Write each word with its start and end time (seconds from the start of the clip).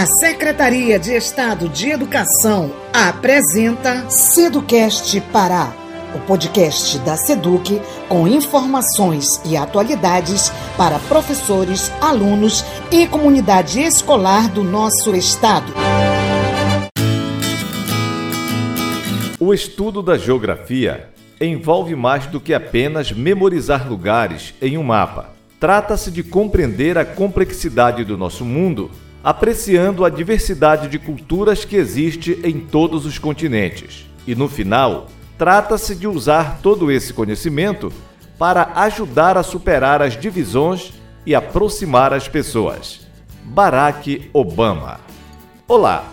A 0.00 0.06
Secretaria 0.06 0.98
de 0.98 1.14
Estado 1.14 1.68
de 1.68 1.90
Educação 1.90 2.72
apresenta 2.90 4.08
Seducast 4.08 5.20
Pará, 5.30 5.74
o 6.14 6.20
podcast 6.20 6.98
da 7.00 7.18
Seduc 7.18 7.78
com 8.08 8.26
informações 8.26 9.26
e 9.44 9.58
atualidades 9.58 10.50
para 10.74 10.98
professores, 11.00 11.92
alunos 12.00 12.64
e 12.90 13.06
comunidade 13.06 13.78
escolar 13.82 14.48
do 14.48 14.64
nosso 14.64 15.14
estado. 15.14 15.70
O 19.38 19.52
estudo 19.52 20.00
da 20.00 20.16
geografia 20.16 21.10
envolve 21.38 21.94
mais 21.94 22.24
do 22.24 22.40
que 22.40 22.54
apenas 22.54 23.12
memorizar 23.12 23.86
lugares 23.86 24.54
em 24.62 24.78
um 24.78 24.82
mapa. 24.82 25.28
Trata-se 25.60 26.10
de 26.10 26.22
compreender 26.22 26.96
a 26.96 27.04
complexidade 27.04 28.02
do 28.02 28.16
nosso 28.16 28.46
mundo, 28.46 28.90
apreciando 29.22 30.04
a 30.04 30.10
diversidade 30.10 30.88
de 30.88 30.98
culturas 30.98 31.64
que 31.64 31.76
existe 31.76 32.40
em 32.42 32.58
todos 32.58 33.04
os 33.04 33.18
continentes. 33.18 34.06
E 34.26 34.34
no 34.34 34.48
final, 34.48 35.08
trata-se 35.36 35.94
de 35.94 36.06
usar 36.06 36.60
todo 36.62 36.90
esse 36.90 37.12
conhecimento 37.12 37.92
para 38.38 38.72
ajudar 38.76 39.36
a 39.36 39.42
superar 39.42 40.00
as 40.00 40.18
divisões 40.18 40.92
e 41.26 41.34
aproximar 41.34 42.14
as 42.14 42.28
pessoas. 42.28 43.06
Barack 43.44 44.30
Obama. 44.32 45.00
Olá, 45.68 46.04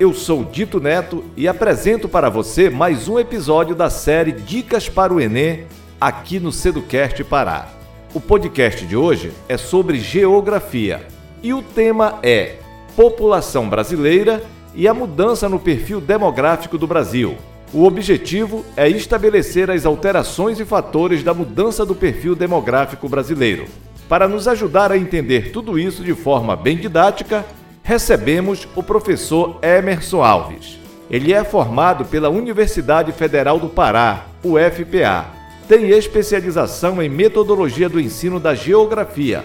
eu 0.00 0.14
sou 0.14 0.44
Dito 0.44 0.80
Neto 0.80 1.22
e 1.36 1.46
apresento 1.46 2.08
para 2.08 2.30
você 2.30 2.70
mais 2.70 3.08
um 3.08 3.18
episódio 3.18 3.74
da 3.74 3.90
série 3.90 4.32
Dicas 4.32 4.88
para 4.88 5.12
o 5.12 5.20
Enem 5.20 5.66
aqui 6.00 6.40
no 6.40 6.50
Seducast 6.50 7.22
Pará. 7.24 7.68
O 8.14 8.20
podcast 8.20 8.86
de 8.86 8.96
hoje 8.96 9.32
é 9.48 9.56
sobre 9.56 9.98
geografia 9.98 11.13
e 11.44 11.52
o 11.52 11.60
tema 11.60 12.18
é 12.22 12.54
População 12.96 13.68
Brasileira 13.68 14.42
e 14.74 14.88
a 14.88 14.94
mudança 14.94 15.46
no 15.46 15.60
perfil 15.60 16.00
demográfico 16.00 16.78
do 16.78 16.86
Brasil. 16.86 17.36
O 17.70 17.84
objetivo 17.84 18.64
é 18.74 18.88
estabelecer 18.88 19.70
as 19.70 19.84
alterações 19.84 20.58
e 20.58 20.64
fatores 20.64 21.22
da 21.22 21.34
mudança 21.34 21.84
do 21.84 21.94
perfil 21.94 22.34
demográfico 22.34 23.10
brasileiro. 23.10 23.66
Para 24.08 24.26
nos 24.26 24.48
ajudar 24.48 24.90
a 24.90 24.96
entender 24.96 25.52
tudo 25.52 25.78
isso 25.78 26.02
de 26.02 26.14
forma 26.14 26.56
bem 26.56 26.78
didática, 26.78 27.44
recebemos 27.82 28.66
o 28.74 28.82
professor 28.82 29.58
Emerson 29.62 30.22
Alves. 30.22 30.78
Ele 31.10 31.30
é 31.30 31.44
formado 31.44 32.06
pela 32.06 32.30
Universidade 32.30 33.12
Federal 33.12 33.60
do 33.60 33.68
Pará, 33.68 34.28
UFPA. 34.42 35.26
Tem 35.68 35.90
especialização 35.90 37.02
em 37.02 37.08
metodologia 37.10 37.88
do 37.88 38.00
ensino 38.00 38.40
da 38.40 38.54
geografia 38.54 39.44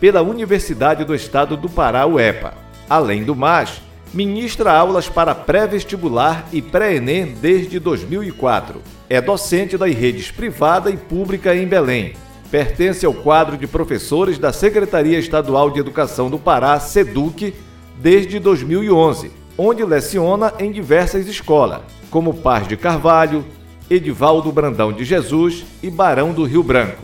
pela 0.00 0.22
Universidade 0.22 1.04
do 1.04 1.14
Estado 1.14 1.56
do 1.56 1.68
Pará, 1.68 2.06
UEPA. 2.06 2.54
Além 2.88 3.22
do 3.22 3.36
mais, 3.36 3.82
ministra 4.12 4.72
aulas 4.72 5.08
para 5.08 5.34
pré-vestibular 5.34 6.48
e 6.52 6.62
pré-ENEM 6.62 7.34
desde 7.40 7.78
2004. 7.78 8.80
É 9.08 9.20
docente 9.20 9.76
das 9.76 9.94
redes 9.94 10.30
privada 10.30 10.90
e 10.90 10.96
pública 10.96 11.54
em 11.54 11.66
Belém. 11.66 12.14
Pertence 12.50 13.06
ao 13.06 13.14
quadro 13.14 13.56
de 13.56 13.66
professores 13.66 14.38
da 14.38 14.52
Secretaria 14.52 15.18
Estadual 15.18 15.70
de 15.70 15.78
Educação 15.78 16.28
do 16.28 16.38
Pará, 16.38 16.80
SEDUC, 16.80 17.54
desde 18.00 18.40
2011, 18.40 19.30
onde 19.56 19.84
leciona 19.84 20.52
em 20.58 20.72
diversas 20.72 21.28
escolas, 21.28 21.82
como 22.10 22.34
Paz 22.34 22.66
de 22.66 22.76
Carvalho, 22.76 23.44
Edivaldo 23.88 24.50
Brandão 24.50 24.92
de 24.92 25.04
Jesus 25.04 25.64
e 25.82 25.90
Barão 25.90 26.32
do 26.32 26.44
Rio 26.44 26.62
Branco. 26.62 27.02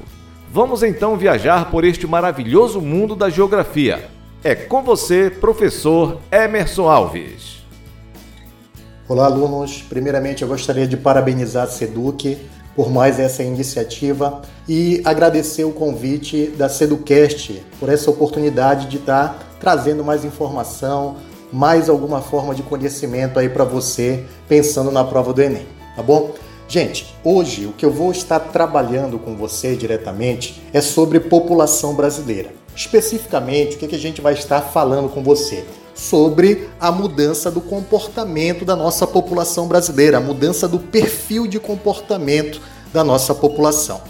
Vamos 0.49 0.83
então 0.83 1.17
viajar 1.17 1.71
por 1.71 1.85
este 1.85 2.07
maravilhoso 2.07 2.81
mundo 2.81 3.17
da 3.17 3.29
geografia. 3.29 4.09
É 4.45 4.55
com 4.55 4.83
você, 4.83 5.29
professor 5.29 6.19
Emerson 6.31 6.89
Alves. 6.89 7.65
Olá, 9.09 9.27
alunos. 9.27 9.83
Primeiramente, 9.83 10.43
eu 10.43 10.49
gostaria 10.49 10.87
de 10.87 10.97
parabenizar 10.97 11.65
a 11.65 11.67
SEDUC 11.67 12.39
por 12.77 12.91
mais 12.91 13.19
essa 13.19 13.43
iniciativa 13.43 14.43
e 14.69 15.03
agradecer 15.05 15.65
o 15.65 15.73
convite 15.73 16.49
da 16.57 16.69
Seducast 16.69 17.63
por 17.81 17.89
essa 17.89 18.11
oportunidade 18.11 18.87
de 18.87 18.99
estar 18.99 19.57
trazendo 19.59 20.05
mais 20.05 20.25
informação, 20.25 21.17
mais 21.53 21.89
alguma 21.89 22.21
forma 22.21 22.55
de 22.55 22.63
conhecimento 22.63 23.39
aí 23.39 23.49
para 23.49 23.65
você 23.65 24.25
pensando 24.49 24.93
na 24.93 25.03
prova 25.05 25.33
do 25.33 25.43
Enem, 25.43 25.67
tá 25.97 26.03
bom? 26.03 26.35
Gente, 26.69 27.15
hoje 27.23 27.65
o 27.67 27.73
que 27.73 27.87
eu 27.87 27.93
vou 27.93 28.11
estar 28.11 28.41
trabalhando 28.41 29.21
com 29.21 29.37
você 29.37 29.77
diretamente 29.77 30.61
é 30.73 30.81
sobre 30.81 31.21
população 31.21 31.95
brasileira. 31.95 32.53
Especificamente, 32.75 33.77
o 33.77 33.79
que 33.79 33.95
a 33.95 33.99
gente 33.99 34.21
vai 34.21 34.35
estar 34.35 34.61
falando 34.61 35.09
com 35.09 35.23
você? 35.23 35.65
Sobre 35.95 36.69
a 36.81 36.91
mudança 36.91 37.53
do 37.53 37.61
comportamento 37.61 38.65
da 38.65 38.75
nossa 38.75 39.07
população 39.07 39.69
brasileira, 39.69 40.19
a 40.19 40.21
mudança 40.21 40.67
do 40.67 40.81
perfil 40.81 41.47
de 41.47 41.61
comportamento 41.61 42.61
da 42.93 43.05
nossa 43.05 43.33
população. 43.33 44.01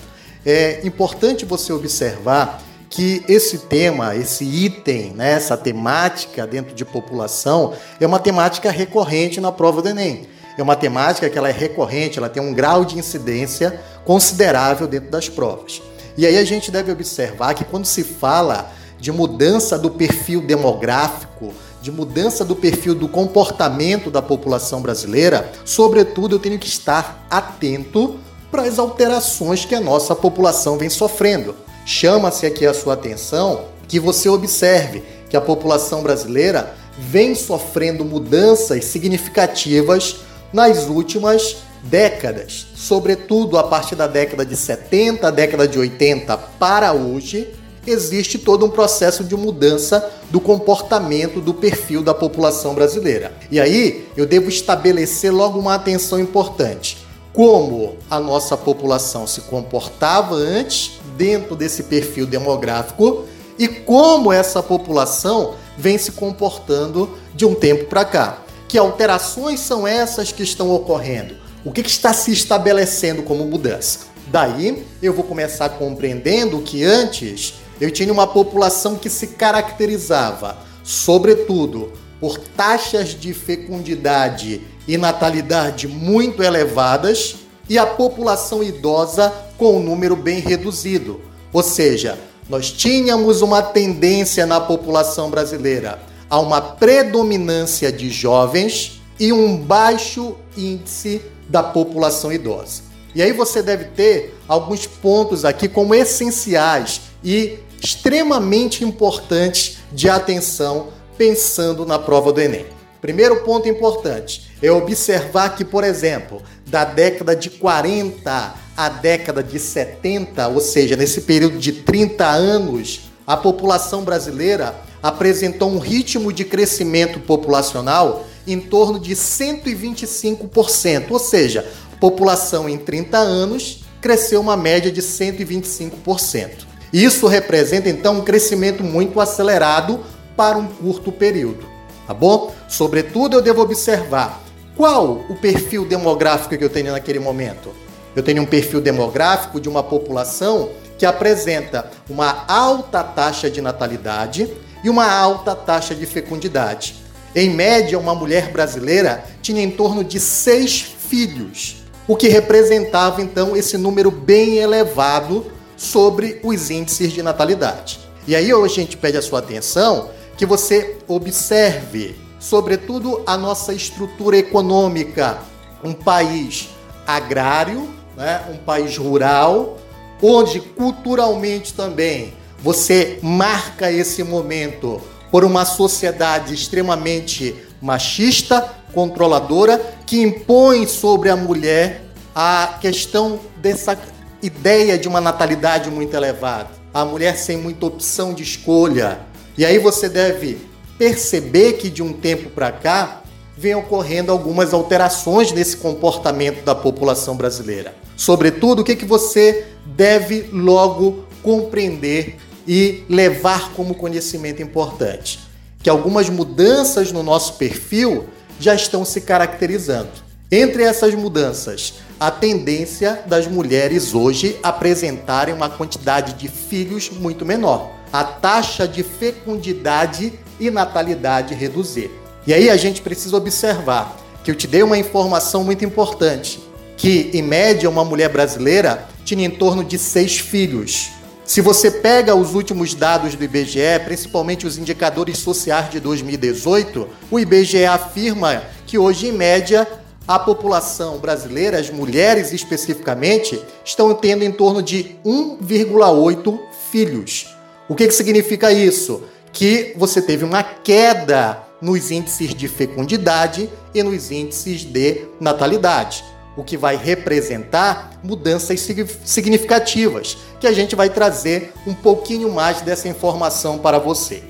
É 0.45 0.81
importante 0.85 1.45
você 1.45 1.73
observar 1.75 2.63
que 2.89 3.23
esse 3.29 3.59
tema, 3.59 4.17
esse 4.17 4.45
item, 4.45 5.13
né, 5.13 5.33
essa 5.33 5.57
temática 5.57 6.47
dentro 6.47 6.75
de 6.75 6.85
população 6.85 7.75
é 8.01 8.07
uma 8.07 8.19
temática 8.19 8.71
recorrente 8.71 9.41
na 9.41 9.53
prova 9.53 9.83
do 9.83 9.89
Enem. 9.91 10.27
É 10.59 10.63
uma 10.63 10.77
temática 10.77 11.29
que 11.29 11.37
ela 11.37 11.49
é 11.49 11.53
recorrente, 11.53 12.19
ela 12.19 12.29
tem 12.29 12.43
um 12.43 12.55
grau 12.55 12.85
de 12.85 12.99
incidência 12.99 13.81
considerável 14.05 14.87
dentro 14.87 15.11
das 15.11 15.29
provas. 15.29 15.83
E 16.17 16.27
aí 16.27 16.39
a 16.39 16.45
gente 16.45 16.71
deve 16.71 16.91
observar 16.91 17.55
que 17.55 17.65
quando 17.65 17.85
se 17.85 18.03
fala 18.03 18.73
de 18.99 19.13
mudança 19.13 19.79
do 19.79 19.91
perfil 19.91 20.41
demográfico, 20.41 21.53
de 21.83 21.93
mudança 21.93 22.45
do 22.45 22.57
perfil 22.57 22.95
do 22.95 23.07
comportamento 23.07 24.11
da 24.11 24.23
população 24.23 24.81
brasileira, 24.81 25.53
sobretudo 25.65 26.37
eu 26.37 26.39
tenho 26.39 26.59
que 26.59 26.67
estar 26.67 27.27
atento 27.31 28.19
para 28.51 28.63
as 28.63 28.79
alterações 28.79 29.65
que 29.67 29.75
a 29.75 29.81
nossa 29.81 30.15
população 30.15 30.79
vem 30.79 30.89
sofrendo. 30.89 31.55
Chama-se 31.85 32.47
aqui 32.47 32.65
a 32.65 32.73
sua 32.73 32.95
atenção 32.95 33.67
que 33.87 34.01
você 34.01 34.29
observe 34.29 35.05
que 35.29 35.37
a 35.37 35.41
população 35.41 36.03
brasileira 36.03 36.75
vem 36.99 37.35
sofrendo 37.35 38.05
mudanças 38.05 38.87
significativas 38.87 40.21
nas 40.53 40.87
últimas 40.89 41.57
décadas, 41.83 42.67
sobretudo 42.75 43.59
a 43.59 43.65
partir 43.65 43.95
da 43.95 44.07
década 44.07 44.45
de 44.45 44.57
70, 44.57 45.31
década 45.31 45.69
de 45.69 45.79
80 45.79 46.37
para 46.59 46.93
hoje, 46.93 47.49
existe 47.87 48.39
todo 48.39 48.67
um 48.67 48.71
processo 48.71 49.23
de 49.23 49.37
mudança 49.37 50.11
do 50.31 50.41
comportamento, 50.41 51.41
do 51.41 51.55
perfil 51.55 52.03
da 52.03 52.13
população 52.13 52.75
brasileira. 52.75 53.33
E 53.51 53.61
aí 53.61 54.09
eu 54.17 54.27
devo 54.27 54.49
estabelecer 54.49 55.33
logo 55.33 55.59
uma 55.59 55.75
atenção 55.75 56.19
importante. 56.19 56.99
Como 57.33 57.97
a 58.11 58.19
nossa 58.19 58.57
população 58.57 59.27
se 59.27 59.43
comportava 59.43 60.35
antes, 60.35 60.93
dentro 61.17 61.55
desse 61.55 61.85
perfil 61.85 62.27
demográfico, 62.27 63.25
e 63.59 63.69
como 63.69 64.33
essa 64.33 64.63
população 64.63 65.55
vem 65.79 65.99
se 65.99 66.13
comportando 66.13 67.11
de 67.35 67.45
um 67.45 67.55
tempo 67.55 67.87
para 67.87 68.05
cá. 68.05 68.46
Que 68.69 68.79
alterações 68.79 69.61
são 69.61 69.87
essas 69.87 70.33
que 70.33 70.43
estão 70.43 70.71
ocorrendo? 70.75 71.37
O 71.65 71.73
que, 71.73 71.81
está 71.81 72.13
se 72.13 72.33
estabelecendo 72.33 73.23
como 73.23 73.45
mudança? 73.45 74.01
Daí 74.29 74.85
eu 75.03 75.13
vou 75.13 75.25
começar 75.25 75.69
compreendendo 75.71 76.61
que 76.63 76.85
antes 76.85 77.55
eu 77.81 77.91
tinha 77.91 78.13
uma 78.13 78.27
população 78.27 78.97
que 78.97 79.09
se 79.09 79.29
caracterizava, 79.29 80.57
sobretudo, 80.83 81.93
por 82.21 82.39
taxas 82.39 83.09
de 83.09 83.33
fecundidade 83.35 84.63
e 84.89 84.97
natalidade 84.97 85.87
muito 85.87 86.43
elevadas 86.43 87.37
e 87.69 87.79
a 87.79 87.87
população 87.87 88.63
idosa 88.63 89.33
com 89.59 89.77
um 89.77 89.83
número 89.83 90.17
bem 90.17 90.41
reduzido. 90.41 91.21
Ou 91.53 91.63
seja, 91.63 92.19
nós 92.49 92.71
tínhamos 92.71 93.43
uma 93.43 93.63
tendência 93.63 94.47
na 94.47 94.61
população 94.61 95.31
brasileira 95.31 95.99
a 96.29 96.41
uma 96.41 96.61
predominância 96.61 97.91
de 97.93 98.11
jovens 98.11 99.01
e 99.19 99.33
um 99.33 99.57
baixo 99.57 100.37
índice 100.57 101.23
da 101.49 101.63
população 101.63 102.33
idosa. 102.33 102.83
E 103.15 103.23
aí 103.23 103.33
você 103.33 103.63
deve 103.63 103.87
ter 103.87 104.39
alguns 104.47 104.87
pontos 104.87 105.45
aqui 105.45 105.69
como 105.69 105.95
essenciais 105.95 107.01
e 107.25 107.59
extremamente 107.83 108.85
importantes 108.85 109.79
de 109.93 110.09
atenção 110.09 110.89
pensando 111.17 111.87
na 111.87 111.99
prova 111.99 112.33
do 112.33 112.41
Enem. 112.41 112.67
Primeiro 113.01 113.43
ponto 113.45 113.69
importante 113.69 114.51
é 114.61 114.71
observar 114.71 115.55
que, 115.55 115.65
por 115.65 115.85
exemplo, 115.85 116.43
da 116.67 116.85
década 116.85 117.37
de 117.37 117.51
40 117.51 118.55
à 118.77 118.89
década 118.89 119.43
de 119.43 119.59
70, 119.59 120.49
ou 120.49 120.61
seja, 120.61 120.97
nesse 120.97 121.23
período 121.23 121.59
de 121.59 121.73
30 121.73 122.27
anos, 122.27 123.03
a 123.27 123.37
população 123.37 124.03
brasileira 124.03 124.75
apresentou 125.07 125.71
um 125.71 125.79
ritmo 125.79 126.33
de 126.33 126.45
crescimento 126.45 127.21
populacional 127.21 128.27
em 128.47 128.59
torno 128.61 128.99
de 128.99 129.15
125%, 129.15 131.11
ou 131.11 131.19
seja, 131.19 131.65
população 132.01 132.69
em 132.69 132.77
30 132.77 133.17
anos 133.17 133.85
cresceu 134.01 134.41
uma 134.41 134.57
média 134.57 134.91
de 134.91 135.01
125%. 135.01 136.67
Isso 136.93 137.27
representa 137.27 137.89
então 137.89 138.19
um 138.19 138.23
crescimento 138.23 138.83
muito 138.83 139.21
acelerado 139.21 140.01
para 140.37 140.59
um 140.59 140.67
curto 140.67 141.11
período. 141.11 141.67
tá 142.07 142.15
bom? 142.15 142.53
Sobretudo, 142.69 143.37
eu 143.37 143.43
devo 143.43 143.63
observar 143.63 144.43
qual 144.77 145.25
o 145.29 145.37
perfil 145.37 145.85
demográfico 145.85 146.57
que 146.57 146.65
eu 146.65 146.71
tenho 146.71 146.93
naquele 146.93 147.19
momento. 147.19 147.71
Eu 148.15 148.23
tenho 148.23 148.43
um 148.43 148.47
perfil 148.47 148.81
demográfico 148.81 149.61
de 149.61 149.69
uma 149.69 149.83
população 149.83 150.71
que 150.99 151.05
apresenta 151.05 151.91
uma 152.09 152.45
alta 152.47 153.03
taxa 153.03 153.51
de 153.51 153.61
natalidade 153.61 154.49
e 154.83 154.91
uma 154.91 155.11
alta 155.11 155.55
taxa 155.55 155.95
de 155.95 156.07
fecundidade. 156.07 156.97
Em 157.35 157.51
média, 157.51 157.99
uma 157.99 158.15
mulher 158.15 158.51
brasileira 158.51 159.25
tinha 159.43 159.63
em 159.63 159.71
torno 159.71 160.03
de 160.03 160.19
seis 160.19 160.81
filhos, 160.81 161.77
o 162.09 162.17
que 162.17 162.29
representava 162.29 163.21
então 163.21 163.57
esse 163.57 163.77
número 163.77 164.11
bem 164.11 164.57
elevado 164.57 165.47
sobre 165.77 166.41
os 166.43 166.71
índices 166.71 167.13
de 167.13 167.23
natalidade. 167.23 168.01
E 168.27 168.35
aí 168.35 168.53
hoje 168.53 168.81
a 168.81 168.85
gente 168.85 168.97
pede 168.97 169.17
a 169.17 169.23
sua 169.23 169.41
atenção 169.41 170.11
que 170.37 170.47
você 170.47 170.97
observe, 171.07 172.17
sobretudo, 172.39 173.23
a 173.27 173.37
nossa 173.37 173.73
estrutura 173.73 174.37
econômica, 174.37 175.39
um 175.83 175.93
país 175.93 176.69
agrário, 177.07 177.89
né? 178.17 178.45
um 178.51 178.57
país 178.57 178.97
rural, 178.97 179.79
onde 180.23 180.61
culturalmente 180.61 181.75
também 181.75 182.35
você 182.67 183.21
marca 183.23 183.93
esse 183.93 184.25
momento 184.25 185.01
por 185.31 185.45
uma 185.45 185.65
sociedade 185.65 186.53
extremamente 186.53 187.55
machista, 187.81 188.61
controladora, 188.93 189.81
que 190.05 190.21
impõe 190.21 190.85
sobre 190.85 191.31
a 191.31 191.37
mulher 191.37 192.03
a 192.35 192.77
questão 192.81 193.39
dessa 193.59 193.97
ideia 194.43 194.99
de 194.99 195.07
uma 195.07 195.21
natalidade 195.21 195.93
muito 195.93 196.17
elevada, 196.17 196.71
a 196.93 197.05
mulher 197.05 197.37
sem 197.37 197.57
muita 197.57 197.87
opção 197.87 198.35
de 198.35 198.43
escolha. 198.43 199.21
E 199.57 199.65
aí 199.65 199.79
você 199.79 200.09
deve 200.09 200.59
perceber 200.99 201.75
que 201.75 201.89
de 201.89 202.03
um 202.03 202.13
tempo 202.13 202.51
para 202.51 202.73
cá 202.73 203.23
vem 203.57 203.77
ocorrendo 203.77 204.33
algumas 204.33 204.75
alterações 204.75 205.53
nesse 205.53 205.77
comportamento 205.77 206.65
da 206.65 206.75
população 206.75 207.37
brasileira. 207.37 207.95
Sobretudo, 208.17 208.83
o 208.83 208.85
que, 208.85 208.97
que 208.97 209.05
você 209.05 209.69
deve 209.85 210.49
logo 210.53 211.27
compreender 211.45 212.39
e 212.67 213.05
levar 213.09 213.73
como 213.73 213.95
conhecimento 213.95 214.63
importante? 214.63 215.41
Que 215.83 215.91
algumas 215.91 216.29
mudanças 216.29 217.13
no 217.13 217.23
nosso 217.23 217.55
perfil 217.55 218.27
já 218.59 218.75
estão 218.75 219.05
se 219.05 219.21
caracterizando. 219.21 220.11
Entre 220.51 220.83
essas 220.85 221.15
mudanças, 221.15 221.95
a 222.21 222.31
tendência 222.31 223.23
das 223.27 223.47
mulheres 223.47 224.15
hoje 224.15 224.59
apresentarem 224.63 225.55
uma 225.55 225.69
quantidade 225.69 226.35
de 226.35 226.49
filhos 226.49 227.11
muito 227.11 227.45
menor, 227.45 227.91
a 228.13 228.23
taxa 228.23 228.87
de 228.87 229.03
fecundidade 229.03 230.33
e 230.59 230.71
natalidade 230.71 231.55
reduzir. 231.55 232.11
E 232.47 232.55
aí 232.55 232.71
a 232.71 232.77
gente 232.77 233.03
precisa 233.03 233.37
observar 233.37 234.17
que 234.45 234.51
eu 234.51 234.55
te 234.55 234.69
dei 234.69 234.85
uma 234.85 234.97
informação 234.97 235.65
muito 235.65 235.85
importante, 235.85 236.61
que 236.97 237.31
em 237.35 237.43
média 237.43 237.91
uma 237.91 238.05
mulher 238.05 238.29
brasileira 238.29 239.09
tinha 239.25 239.45
em 239.45 239.51
torno 239.51 239.83
de 239.83 239.99
seis 239.99 240.39
filhos. 240.39 241.09
Se 241.47 241.61
você 241.61 241.93
pega 241.93 242.35
os 242.35 242.55
últimos 242.55 242.93
dados 242.93 243.37
do 243.37 243.45
IBGE, 243.45 244.01
principalmente 244.05 244.67
os 244.67 244.77
indicadores 244.79 245.39
sociais 245.39 245.89
de 245.89 246.01
2018, 246.01 247.09
o 247.31 247.39
IBGE 247.39 247.85
afirma 247.85 248.65
que 248.85 248.99
hoje, 248.99 249.29
em 249.29 249.33
média, 249.33 249.87
a 250.27 250.41
população 250.41 251.19
brasileira, 251.19 251.79
as 251.79 251.89
mulheres 251.89 252.53
especificamente, 252.53 253.63
estão 253.85 254.13
tendo 254.13 254.43
em 254.43 254.51
torno 254.51 254.83
de 254.83 255.17
1,8 255.25 256.59
filhos. 256.91 257.55
O 257.89 257.95
que, 257.95 258.09
que 258.09 258.15
significa 258.15 258.73
isso? 258.73 259.23
Que 259.53 259.95
você 259.97 260.21
teve 260.21 260.45
uma 260.45 260.65
queda 260.65 261.63
nos 261.81 262.11
índices 262.11 262.55
de 262.57 262.67
fecundidade 262.67 263.71
e 263.95 264.03
nos 264.03 264.33
índices 264.33 264.81
de 264.81 265.27
natalidade, 265.39 266.25
o 266.57 266.65
que 266.65 266.77
vai 266.77 266.97
representar 266.97 268.19
mudanças 268.23 268.81
significativas, 269.25 270.37
que 270.59 270.67
a 270.67 270.73
gente 270.73 270.97
vai 270.97 271.11
trazer 271.11 271.73
um 271.87 271.95
pouquinho 271.95 272.51
mais 272.53 272.81
dessa 272.81 273.09
informação 273.09 273.79
para 273.79 273.99
você. 273.99 274.43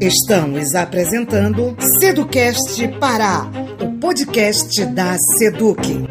Estamos 0.00 0.74
apresentando 0.74 1.76
Seducast 2.00 2.86
Pará, 2.98 3.50
o 3.80 3.98
podcast 3.98 4.84
da 4.86 5.16
Seduc. 5.38 6.06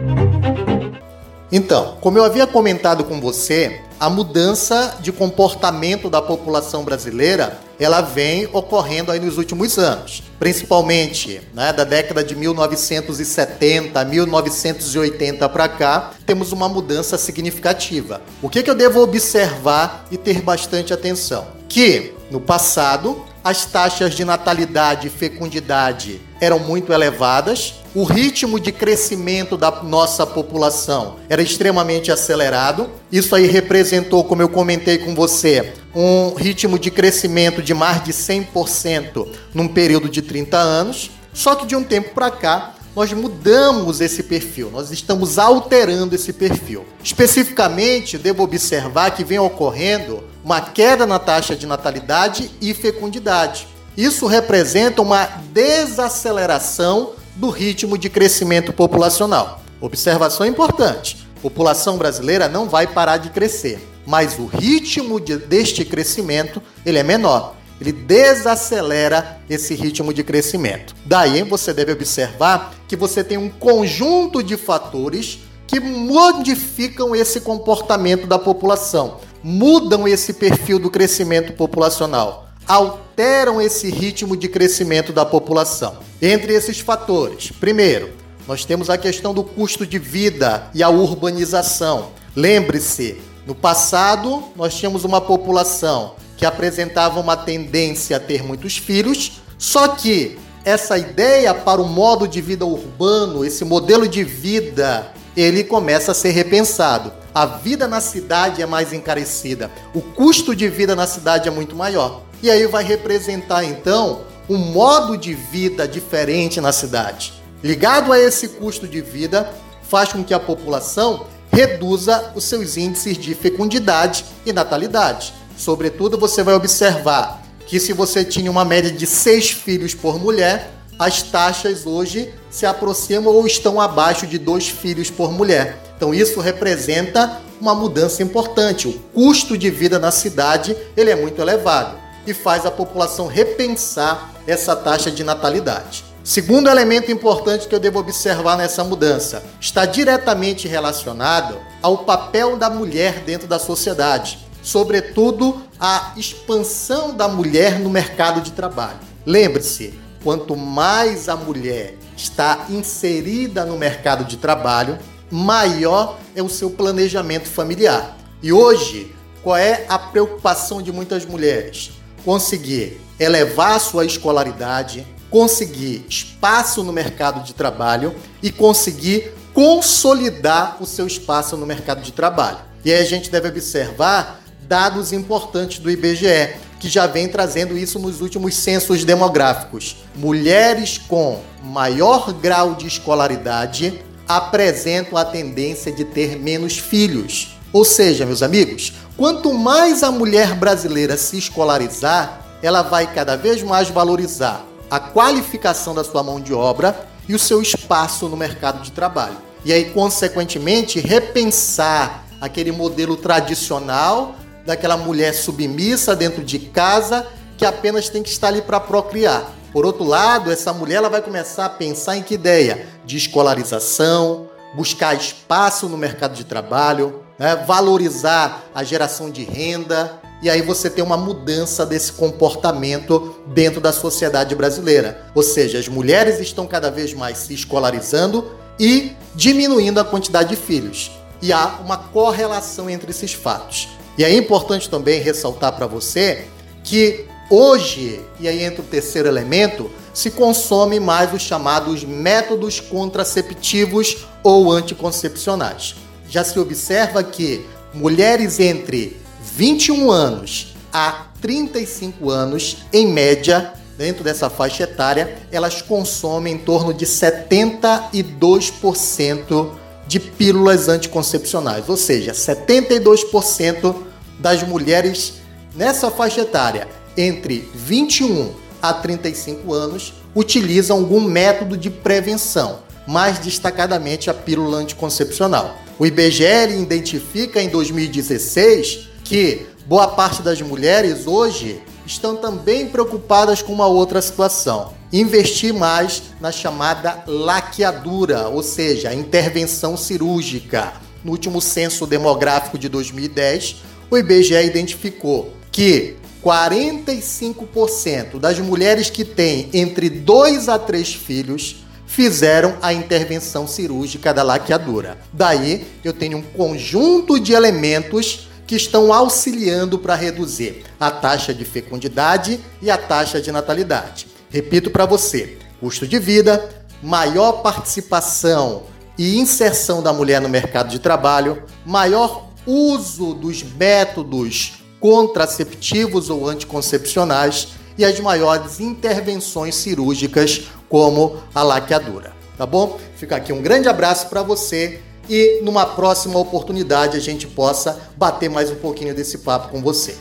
Então, 1.51 1.97
como 2.01 2.17
eu 2.17 2.23
havia 2.23 2.47
comentado 2.47 3.03
com 3.03 3.21
você, 3.21 3.81
a 3.99 4.09
mudança 4.09 4.97
de 4.99 5.11
comportamento 5.11 6.09
da 6.09 6.21
população 6.21 6.83
brasileira 6.83 7.59
ela 7.79 8.01
vem 8.01 8.47
ocorrendo 8.53 9.11
aí 9.11 9.19
nos 9.19 9.37
últimos 9.37 9.77
anos, 9.77 10.23
principalmente 10.39 11.41
né, 11.53 11.73
da 11.73 11.83
década 11.83 12.23
de 12.23 12.35
1970, 12.35 14.05
1980 14.05 15.49
para 15.49 15.67
cá, 15.67 16.11
temos 16.25 16.51
uma 16.51 16.69
mudança 16.69 17.17
significativa. 17.17 18.21
O 18.41 18.49
que, 18.49 18.63
que 18.63 18.69
eu 18.69 18.75
devo 18.75 19.01
observar 19.01 20.05
e 20.09 20.17
ter 20.17 20.41
bastante 20.41 20.93
atenção? 20.93 21.47
Que 21.67 22.13
no 22.31 22.39
passado 22.39 23.25
as 23.45 23.63
taxas 23.63 24.15
de 24.15 24.25
natalidade 24.25 25.05
e 25.05 25.11
fecundidade 25.11 26.19
eram 26.41 26.57
muito 26.57 26.91
elevadas, 26.91 27.75
o 27.93 28.03
ritmo 28.03 28.59
de 28.59 28.71
crescimento 28.71 29.55
da 29.55 29.69
nossa 29.83 30.25
população 30.25 31.17
era 31.29 31.43
extremamente 31.43 32.11
acelerado. 32.11 32.89
Isso 33.11 33.35
aí 33.35 33.45
representou, 33.45 34.23
como 34.23 34.41
eu 34.41 34.49
comentei 34.49 34.97
com 34.97 35.13
você, 35.13 35.73
um 35.93 36.33
ritmo 36.33 36.79
de 36.79 36.89
crescimento 36.89 37.61
de 37.61 37.71
mais 37.71 38.03
de 38.03 38.11
100% 38.11 39.27
num 39.53 39.67
período 39.67 40.09
de 40.09 40.23
30 40.23 40.57
anos. 40.57 41.11
Só 41.31 41.53
que 41.53 41.67
de 41.67 41.75
um 41.75 41.83
tempo 41.83 42.15
para 42.15 42.31
cá, 42.31 42.73
nós 42.95 43.13
mudamos 43.13 44.01
esse 44.01 44.23
perfil, 44.23 44.71
nós 44.71 44.89
estamos 44.89 45.37
alterando 45.37 46.15
esse 46.15 46.33
perfil. 46.33 46.83
Especificamente, 47.03 48.17
devo 48.17 48.41
observar 48.41 49.11
que 49.11 49.23
vem 49.23 49.37
ocorrendo 49.37 50.23
uma 50.45 50.61
queda 50.61 51.07
na 51.07 51.17
taxa 51.17 51.55
de 51.55 51.65
natalidade 51.65 52.51
e 52.61 52.71
fecundidade. 52.75 53.67
Isso 53.97 54.27
representa 54.27 55.01
uma 55.01 55.25
desaceleração 55.51 57.13
do 57.35 57.49
ritmo 57.49 57.97
de 57.97 58.11
crescimento 58.11 58.71
populacional. 58.71 59.63
Observação 59.81 60.45
importante: 60.45 61.27
população 61.41 61.97
brasileira 61.97 62.47
não 62.47 62.69
vai 62.69 62.85
parar 62.85 63.17
de 63.17 63.31
crescer, 63.31 63.79
mas 64.05 64.37
o 64.37 64.45
ritmo 64.45 65.19
de, 65.19 65.35
deste 65.35 65.83
crescimento 65.83 66.61
ele 66.85 66.99
é 66.99 67.03
menor. 67.03 67.55
Ele 67.81 67.91
desacelera 67.91 69.39
esse 69.49 69.73
ritmo 69.73 70.13
de 70.13 70.23
crescimento. 70.23 70.95
Daí 71.05 71.41
você 71.41 71.73
deve 71.73 71.91
observar 71.91 72.73
que 72.87 72.95
você 72.95 73.23
tem 73.23 73.37
um 73.37 73.49
conjunto 73.49 74.43
de 74.43 74.55
fatores 74.55 75.39
que 75.67 75.79
modificam 75.79 77.15
esse 77.15 77.41
comportamento 77.41 78.27
da 78.27 78.37
população 78.37 79.19
mudam 79.47 80.07
esse 80.07 80.33
perfil 80.33 80.79
do 80.79 80.89
crescimento 80.89 81.53
populacional, 81.53 82.49
alteram 82.67 83.61
esse 83.61 83.91
ritmo 83.91 84.35
de 84.35 84.49
crescimento 84.49 85.13
da 85.13 85.23
população. 85.23 85.97
Entre 86.19 86.51
esses 86.51 86.79
fatores, 86.79 87.51
primeiro, 87.51 88.09
nós 88.47 88.65
temos 88.65 88.89
a 88.89 88.97
questão 88.97 89.35
do 89.35 89.43
custo 89.43 89.85
de 89.85 89.99
vida 89.99 90.67
e 90.73 90.81
a 90.81 90.89
urbanização. 90.89 92.07
Lembre-se, 92.35 93.21
no 93.45 93.53
passado 93.53 94.45
nós 94.55 94.73
tínhamos 94.73 95.03
uma 95.03 95.21
população 95.21 96.15
que 96.35 96.43
apresentava 96.43 97.19
uma 97.19 97.37
tendência 97.37 98.17
a 98.17 98.19
ter 98.19 98.43
muitos 98.43 98.77
filhos, 98.77 99.43
só 99.59 99.89
que 99.89 100.39
essa 100.65 100.97
ideia 100.97 101.53
para 101.53 101.79
o 101.79 101.87
modo 101.87 102.27
de 102.27 102.41
vida 102.41 102.65
urbano, 102.65 103.45
esse 103.45 103.63
modelo 103.63 104.07
de 104.07 104.23
vida, 104.23 105.11
ele 105.37 105.63
começa 105.63 106.13
a 106.13 106.15
ser 106.15 106.31
repensado 106.31 107.13
a 107.35 107.45
vida 107.45 107.85
na 107.85 107.99
cidade 107.99 108.61
é 108.61 108.65
mais 108.65 108.93
encarecida, 108.93 109.69
o 109.93 110.01
custo 110.01 110.55
de 110.55 110.69
vida 110.69 110.95
na 110.95 111.05
cidade 111.05 111.49
é 111.49 111.51
muito 111.51 111.75
maior. 111.75 112.21
E 112.41 112.49
aí 112.49 112.65
vai 112.65 112.81
representar 112.81 113.65
então 113.65 114.21
um 114.47 114.57
modo 114.57 115.17
de 115.17 115.33
vida 115.33 115.85
diferente 115.85 116.61
na 116.61 116.71
cidade. 116.71 117.33
Ligado 117.61 118.13
a 118.13 118.17
esse 118.17 118.47
custo 118.47 118.87
de 118.87 119.01
vida, 119.01 119.51
faz 119.83 120.13
com 120.13 120.23
que 120.23 120.33
a 120.33 120.39
população 120.39 121.25
reduza 121.51 122.31
os 122.35 122.45
seus 122.45 122.77
índices 122.77 123.17
de 123.17 123.35
fecundidade 123.35 124.23
e 124.45 124.53
natalidade. 124.53 125.33
Sobretudo, 125.57 126.17
você 126.17 126.41
vai 126.41 126.53
observar 126.53 127.43
que 127.67 127.81
se 127.81 127.91
você 127.91 128.23
tinha 128.23 128.49
uma 128.49 128.63
média 128.63 128.91
de 128.91 129.05
seis 129.05 129.51
filhos 129.51 129.93
por 129.93 130.17
mulher, 130.17 130.71
as 130.97 131.21
taxas 131.21 131.85
hoje 131.85 132.33
se 132.49 132.65
aproximam 132.65 133.33
ou 133.33 133.45
estão 133.45 133.81
abaixo 133.81 134.25
de 134.25 134.37
dois 134.37 134.69
filhos 134.69 135.09
por 135.09 135.33
mulher. 135.33 135.84
Então 135.95 136.13
isso 136.13 136.39
representa 136.39 137.41
uma 137.59 137.73
mudança 137.73 138.21
importante. 138.21 138.87
O 138.87 138.93
custo 138.93 139.57
de 139.57 139.69
vida 139.69 139.97
na 139.97 140.11
cidade 140.11 140.75
ele 140.95 141.11
é 141.11 141.15
muito 141.15 141.41
elevado 141.41 141.97
e 142.27 142.33
faz 142.33 142.65
a 142.65 142.71
população 142.71 143.27
repensar 143.27 144.33
essa 144.47 144.75
taxa 144.75 145.11
de 145.11 145.23
natalidade. 145.23 146.03
Segundo 146.23 146.69
elemento 146.69 147.11
importante 147.11 147.67
que 147.67 147.75
eu 147.75 147.79
devo 147.79 147.99
observar 147.99 148.57
nessa 148.57 148.83
mudança 148.83 149.43
está 149.61 149.85
diretamente 149.85 150.67
relacionado 150.67 151.57
ao 151.83 151.99
papel 151.99 152.57
da 152.57 152.67
mulher 152.67 153.19
dentro 153.19 153.47
da 153.47 153.59
sociedade, 153.59 154.39
sobretudo 154.63 155.61
a 155.79 156.13
expansão 156.17 157.15
da 157.15 157.27
mulher 157.27 157.79
no 157.79 157.91
mercado 157.91 158.41
de 158.41 158.53
trabalho. 158.53 158.97
Lembre-se, 159.23 159.93
quanto 160.23 160.55
mais 160.55 161.29
a 161.29 161.35
mulher 161.35 161.95
está 162.17 162.65
inserida 162.69 163.63
no 163.63 163.77
mercado 163.77 164.25
de 164.25 164.37
trabalho, 164.37 164.97
maior 165.31 166.19
é 166.35 166.41
o 166.41 166.49
seu 166.49 166.69
planejamento 166.69 167.47
familiar. 167.47 168.17
E 168.41 168.51
hoje, 168.51 169.13
qual 169.43 169.57
é 169.57 169.85
a 169.87 169.97
preocupação 169.97 170.81
de 170.81 170.91
muitas 170.91 171.25
mulheres? 171.25 171.91
Conseguir 172.23 172.99
elevar 173.19 173.79
sua 173.79 174.05
escolaridade, 174.05 175.05
conseguir 175.29 176.05
espaço 176.09 176.83
no 176.83 176.91
mercado 176.91 177.43
de 177.43 177.53
trabalho 177.53 178.15
e 178.41 178.51
conseguir 178.51 179.31
consolidar 179.53 180.77
o 180.81 180.85
seu 180.85 181.07
espaço 181.07 181.55
no 181.55 181.65
mercado 181.65 182.01
de 182.01 182.11
trabalho. 182.11 182.59
E 182.83 182.91
aí 182.91 183.01
a 183.01 183.05
gente 183.05 183.31
deve 183.31 183.47
observar 183.47 184.41
dados 184.67 185.13
importantes 185.13 185.79
do 185.79 185.89
IBGE, 185.89 186.55
que 186.79 186.89
já 186.89 187.07
vem 187.07 187.27
trazendo 187.27 187.77
isso 187.77 187.97
nos 187.97 188.21
últimos 188.21 188.55
censos 188.55 189.03
demográficos. 189.03 189.97
Mulheres 190.15 190.97
com 190.97 191.41
maior 191.63 192.31
grau 192.33 192.75
de 192.75 192.85
escolaridade 192.85 194.03
apresentam 194.27 195.17
a 195.17 195.25
tendência 195.25 195.91
de 195.91 196.03
ter 196.03 196.37
menos 196.37 196.77
filhos. 196.77 197.57
Ou 197.71 197.83
seja, 197.83 198.25
meus 198.25 198.41
amigos, 198.41 198.93
quanto 199.17 199.53
mais 199.53 200.03
a 200.03 200.11
mulher 200.11 200.55
brasileira 200.55 201.17
se 201.17 201.37
escolarizar, 201.37 202.41
ela 202.61 202.81
vai 202.81 203.13
cada 203.13 203.35
vez 203.35 203.61
mais 203.61 203.89
valorizar 203.89 204.65
a 204.89 204.99
qualificação 204.99 205.93
da 205.93 206.03
sua 206.03 206.23
mão 206.23 206.39
de 206.39 206.53
obra 206.53 207.07
e 207.27 207.35
o 207.35 207.39
seu 207.39 207.61
espaço 207.61 208.29
no 208.29 208.37
mercado 208.37 208.81
de 208.81 208.91
trabalho. 208.91 209.37
E 209.63 209.73
aí, 209.73 209.85
consequentemente, 209.85 210.99
repensar 210.99 212.25
aquele 212.39 212.71
modelo 212.71 213.17
tradicional 213.17 214.35
daquela 214.65 214.97
mulher 214.97 215.33
submissa 215.33 216.15
dentro 216.15 216.43
de 216.43 216.59
casa 216.59 217.25
que 217.57 217.65
apenas 217.65 218.09
tem 218.09 218.21
que 218.21 218.29
estar 218.29 218.49
ali 218.49 218.61
para 218.61 218.79
procriar. 218.79 219.51
Por 219.75 219.85
outro 219.85 220.05
lado, 220.05 220.53
essa 220.53 220.71
mulher 220.71 220.95
ela 220.95 221.09
vai 221.09 221.21
começar 221.21 221.65
a 221.65 221.69
pensar 221.69 222.15
em 222.15 222.23
que 222.23 222.35
ideia? 222.35 222.87
De 223.05 223.17
escolarização, 223.17 224.47
buscar 224.73 225.13
espaço 225.13 225.89
no 225.89 225.97
mercado 225.97 226.33
de 226.33 226.45
trabalho, 226.45 227.21
né? 227.37 227.57
valorizar 227.57 228.63
a 228.73 228.85
geração 228.85 229.29
de 229.29 229.43
renda, 229.43 230.13
e 230.41 230.49
aí 230.49 230.61
você 230.61 230.89
tem 230.89 231.03
uma 231.03 231.17
mudança 231.17 231.85
desse 231.85 232.13
comportamento 232.13 233.35
dentro 233.47 233.81
da 233.81 233.91
sociedade 233.91 234.55
brasileira. 234.55 235.25
Ou 235.35 235.43
seja, 235.43 235.77
as 235.77 235.89
mulheres 235.89 236.39
estão 236.39 236.65
cada 236.65 236.89
vez 236.89 237.13
mais 237.13 237.39
se 237.39 237.53
escolarizando 237.53 238.49
e 238.79 239.11
diminuindo 239.35 239.99
a 239.99 240.05
quantidade 240.05 240.51
de 240.51 240.55
filhos. 240.55 241.11
E 241.41 241.51
há 241.51 241.81
uma 241.83 241.97
correlação 241.97 242.89
entre 242.89 243.11
esses 243.11 243.33
fatos. 243.33 243.89
E 244.17 244.23
é 244.23 244.33
importante 244.33 244.89
também 244.89 245.19
ressaltar 245.19 245.73
para 245.73 245.85
você 245.85 246.45
que 246.81 247.27
Hoje, 247.49 248.21
e 248.39 248.47
aí 248.47 248.63
entra 248.63 248.81
o 248.81 248.85
terceiro 248.85 249.27
elemento, 249.27 249.91
se 250.13 250.29
consome 250.31 250.99
mais 250.99 251.31
os 251.31 251.43
chamados 251.43 252.03
métodos 252.03 252.79
contraceptivos 252.79 254.25
ou 254.43 254.71
anticoncepcionais. 254.71 255.93
Já 256.27 256.43
se 256.43 256.59
observa 256.59 257.23
que 257.23 257.63
mulheres 257.93 258.59
entre 258.59 259.15
21 259.55 260.09
anos 260.09 260.75
a 260.91 261.27
35 261.39 262.31
anos, 262.31 262.77
em 262.91 263.05
média, 263.07 263.73
dentro 263.95 264.23
dessa 264.23 264.49
faixa 264.49 264.81
etária, 264.83 265.37
elas 265.51 265.83
consomem 265.83 266.55
em 266.55 266.57
torno 266.57 266.91
de 266.91 267.05
72% 267.05 269.69
de 270.07 270.19
pílulas 270.19 270.87
anticoncepcionais, 270.87 271.87
ou 271.87 271.97
seja, 271.97 272.31
72% 272.31 273.95
das 274.39 274.63
mulheres 274.63 275.33
nessa 275.75 276.09
faixa 276.09 276.41
etária 276.41 277.04
entre 277.17 277.69
21 277.73 278.51
a 278.81 278.93
35 278.93 279.73
anos 279.73 280.13
utilizam 280.35 280.97
algum 280.97 281.21
método 281.21 281.77
de 281.77 281.89
prevenção, 281.89 282.79
mais 283.07 283.39
destacadamente 283.39 284.29
a 284.29 284.33
pílula 284.33 284.77
anticoncepcional. 284.77 285.75
O 285.97 286.05
IBGE 286.05 286.77
identifica 286.81 287.61
em 287.61 287.69
2016 287.69 289.09
que 289.23 289.65
boa 289.85 290.07
parte 290.09 290.41
das 290.41 290.61
mulheres 290.61 291.25
hoje 291.25 291.81
estão 292.05 292.35
também 292.35 292.87
preocupadas 292.87 293.61
com 293.61 293.73
uma 293.73 293.87
outra 293.87 294.21
situação: 294.21 294.93
investir 295.11 295.73
mais 295.73 296.21
na 296.39 296.51
chamada 296.51 297.23
laqueadura, 297.25 298.49
ou 298.49 298.61
seja, 298.61 299.13
intervenção 299.13 299.95
cirúrgica. 299.95 300.93
No 301.23 301.31
último 301.31 301.59
censo 301.59 302.05
demográfico 302.05 302.77
de 302.77 302.87
2010, 302.87 303.77
o 304.11 304.17
IBGE 304.17 304.53
identificou 304.53 305.51
que 305.71 306.17
45% 306.45 308.39
das 308.39 308.59
mulheres 308.59 309.09
que 309.09 309.25
têm 309.25 309.67
entre 309.73 310.11
2 310.11 310.69
a 310.69 310.77
3 310.77 311.15
filhos 311.15 311.77
fizeram 312.05 312.77
a 312.83 312.93
intervenção 312.93 313.67
cirúrgica 313.67 314.31
da 314.31 314.43
laqueadura. 314.43 315.17
Daí 315.33 315.87
eu 316.03 316.13
tenho 316.13 316.37
um 316.37 316.43
conjunto 316.43 317.39
de 317.39 317.53
elementos 317.53 318.47
que 318.67 318.75
estão 318.75 319.11
auxiliando 319.11 319.97
para 319.97 320.13
reduzir 320.13 320.83
a 320.99 321.09
taxa 321.09 321.51
de 321.51 321.65
fecundidade 321.65 322.59
e 322.79 322.91
a 322.91 322.97
taxa 322.97 323.41
de 323.41 323.51
natalidade. 323.51 324.27
Repito 324.51 324.91
para 324.91 325.07
você: 325.07 325.57
custo 325.79 326.07
de 326.07 326.19
vida, 326.19 326.69
maior 327.01 327.63
participação 327.63 328.83
e 329.17 329.39
inserção 329.39 330.03
da 330.03 330.13
mulher 330.13 330.39
no 330.39 330.49
mercado 330.49 330.89
de 330.89 330.99
trabalho, 330.99 331.63
maior 331.83 332.49
uso 332.67 333.33
dos 333.33 333.63
métodos 333.63 334.84
contraceptivos 335.05 336.31
ou 336.31 336.49
anticoncepcionais 336.49 337.75
e 337.95 338.03
as 338.03 338.19
maiores 338.19 338.79
intervenções 338.79 339.75
cirúrgicas, 339.75 340.63
como 340.89 341.37
a 341.53 341.61
laqueadura. 341.61 342.33
Tá 342.57 342.65
bom? 342.65 342.99
Fica 343.15 343.35
aqui 343.35 343.53
um 343.53 343.61
grande 343.61 343.87
abraço 343.87 344.27
para 344.29 344.41
você 344.41 344.99
e 345.29 345.61
numa 345.61 345.85
próxima 345.85 346.39
oportunidade 346.39 347.17
a 347.17 347.19
gente 347.19 347.45
possa 347.45 348.01
bater 348.17 348.49
mais 348.49 348.71
um 348.71 348.77
pouquinho 348.77 349.13
desse 349.13 349.37
papo 349.37 349.69
com 349.69 349.79
você. 349.79 350.17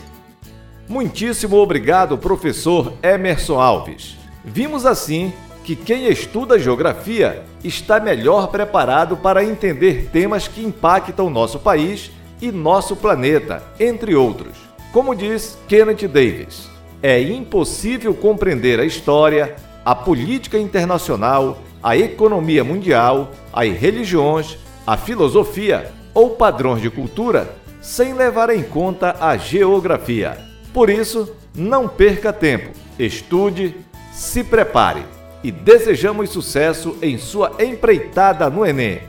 Muitíssimo 0.87 1.57
obrigado, 1.57 2.15
professor 2.15 2.93
Emerson 3.01 3.59
Alves. 3.59 4.15
Vimos 4.43 4.85
assim 4.85 5.33
que 5.63 5.75
quem 5.75 6.05
estuda 6.09 6.59
geografia 6.59 7.43
está 7.63 7.99
melhor 7.99 8.49
preparado 8.49 9.17
para 9.17 9.43
entender 9.43 10.11
temas 10.13 10.47
que 10.47 10.63
impactam 10.63 11.27
nosso 11.27 11.57
país 11.57 12.11
e 12.39 12.51
nosso 12.51 12.95
planeta, 12.95 13.63
entre 13.79 14.13
outros. 14.13 14.74
Como 14.95 15.13
diz 15.13 15.57
Kenneth 15.67 16.07
Davis, 16.07 16.69
é 17.03 17.21
impossível 17.21 18.13
compreender 18.13 18.79
a 18.79 18.85
história, 18.85 19.53
a 19.83 19.93
política 19.93 20.57
internacional, 20.57 21.57
a 21.83 21.97
economia 21.97 22.63
mundial, 22.63 23.29
as 23.51 23.73
religiões, 23.73 24.57
a 24.87 24.95
filosofia 24.95 25.91
ou 26.13 26.37
padrões 26.37 26.81
de 26.81 26.89
cultura 26.89 27.57
sem 27.81 28.13
levar 28.13 28.49
em 28.49 28.63
conta 28.63 29.17
a 29.19 29.35
geografia. 29.35 30.37
Por 30.73 30.89
isso, 30.89 31.29
não 31.53 31.89
perca 31.89 32.31
tempo, 32.31 32.69
estude, 32.97 33.75
se 34.13 34.45
prepare 34.45 35.03
e 35.43 35.51
desejamos 35.51 36.29
sucesso 36.29 36.97
em 37.01 37.17
sua 37.17 37.57
empreitada 37.59 38.49
no 38.49 38.65
Enem. 38.65 39.01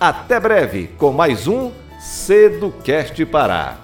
Até 0.00 0.40
breve 0.40 0.86
com 0.96 1.12
mais 1.12 1.46
um 1.46 1.70
Ceducast 2.00 3.22
Pará. 3.26 3.83